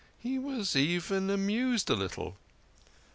[0.17, 2.35] He was even amused a little.